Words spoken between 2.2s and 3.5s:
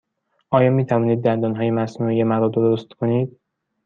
مرا درست کنید؟